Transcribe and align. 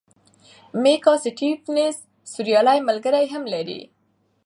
میکا 0.81 1.13
سټیفنز 1.23 1.95
سوریایي 2.33 2.79
ملګری 2.89 3.25
هم 3.33 3.43
لري. 3.53 3.81